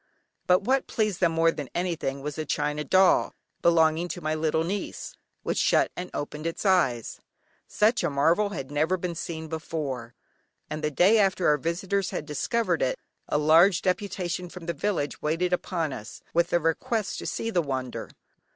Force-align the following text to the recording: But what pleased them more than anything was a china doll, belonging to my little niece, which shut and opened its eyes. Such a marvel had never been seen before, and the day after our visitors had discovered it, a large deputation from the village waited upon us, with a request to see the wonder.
But 0.47 0.63
what 0.63 0.87
pleased 0.87 1.19
them 1.19 1.33
more 1.33 1.51
than 1.51 1.69
anything 1.75 2.21
was 2.23 2.39
a 2.39 2.43
china 2.43 2.83
doll, 2.83 3.35
belonging 3.61 4.07
to 4.07 4.19
my 4.19 4.33
little 4.33 4.63
niece, 4.63 5.15
which 5.43 5.59
shut 5.59 5.91
and 5.95 6.09
opened 6.11 6.47
its 6.47 6.65
eyes. 6.65 7.19
Such 7.67 8.03
a 8.03 8.09
marvel 8.09 8.49
had 8.49 8.71
never 8.71 8.97
been 8.97 9.13
seen 9.13 9.47
before, 9.47 10.15
and 10.71 10.83
the 10.83 10.89
day 10.89 11.19
after 11.19 11.47
our 11.49 11.57
visitors 11.59 12.09
had 12.09 12.25
discovered 12.25 12.81
it, 12.81 12.97
a 13.27 13.37
large 13.37 13.83
deputation 13.83 14.49
from 14.49 14.65
the 14.65 14.73
village 14.73 15.21
waited 15.21 15.53
upon 15.53 15.93
us, 15.93 16.23
with 16.33 16.51
a 16.51 16.59
request 16.59 17.19
to 17.19 17.27
see 17.27 17.51
the 17.51 17.61
wonder. 17.61 18.09